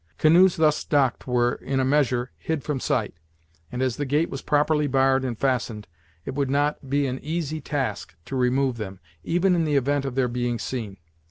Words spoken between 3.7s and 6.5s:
and as the gate was properly barred and fastened, it would